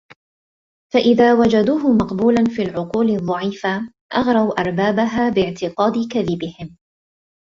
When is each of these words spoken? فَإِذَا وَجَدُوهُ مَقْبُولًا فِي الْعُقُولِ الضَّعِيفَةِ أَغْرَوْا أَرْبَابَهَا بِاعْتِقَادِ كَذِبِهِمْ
فَإِذَا 0.93 1.33
وَجَدُوهُ 1.33 1.91
مَقْبُولًا 1.93 2.43
فِي 2.45 2.61
الْعُقُولِ 2.61 3.09
الضَّعِيفَةِ 3.09 3.93
أَغْرَوْا 4.13 4.59
أَرْبَابَهَا 4.61 5.29
بِاعْتِقَادِ 5.29 5.93
كَذِبِهِمْ 6.11 6.77